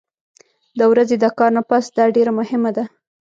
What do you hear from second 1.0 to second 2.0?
د کار نه پس